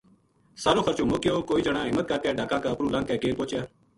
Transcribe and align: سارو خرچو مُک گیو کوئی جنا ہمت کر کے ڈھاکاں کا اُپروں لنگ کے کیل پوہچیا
سارو 0.63 0.81
خرچو 0.85 1.03
مُک 1.09 1.21
گیو 1.23 1.39
کوئی 1.49 1.61
جنا 1.65 1.81
ہمت 1.83 2.05
کر 2.09 2.19
کے 2.23 2.29
ڈھاکاں 2.37 2.59
کا 2.63 2.69
اُپروں 2.71 2.91
لنگ 2.93 3.05
کے 3.09 3.15
کیل 3.21 3.35
پوہچیا 3.37 3.61